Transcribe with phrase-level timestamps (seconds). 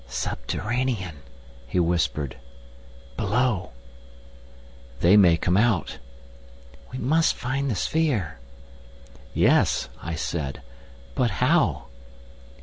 [0.07, 1.17] "Subterranean,"
[1.67, 2.35] he whispered.
[3.17, 3.69] "Below."
[4.99, 5.99] "They may come out."
[6.91, 8.39] "We must find the sphere!"
[9.35, 10.63] "Yes," I said;
[11.13, 11.83] "but how?"